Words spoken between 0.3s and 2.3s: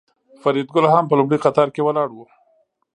فریدګل هم په لومړي قطار کې ولاړ و